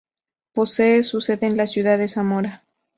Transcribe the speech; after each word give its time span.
Posee 0.53 1.03
su 1.03 1.21
sede 1.21 1.45
en 1.45 1.57
la 1.57 1.67
ciudad 1.67 1.99
de 1.99 2.07
Zamora. 2.07 2.63